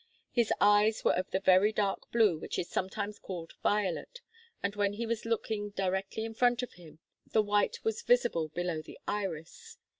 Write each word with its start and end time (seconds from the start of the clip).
His 0.31 0.51
eyes 0.59 1.03
were 1.05 1.13
of 1.13 1.29
the 1.29 1.39
very 1.39 1.71
dark 1.71 2.09
blue 2.11 2.39
which 2.39 2.57
is 2.57 2.67
sometimes 2.67 3.19
called 3.19 3.53
violet, 3.61 4.19
and 4.63 4.75
when 4.75 4.93
he 4.93 5.05
was 5.05 5.25
looking 5.25 5.69
directly 5.69 6.25
in 6.25 6.33
front 6.33 6.63
of 6.63 6.73
him, 6.73 6.97
the 7.33 7.43
white 7.43 7.77
was 7.83 8.01
visible 8.01 8.47
below 8.47 8.81
the 8.81 8.97
iris. 9.07 9.77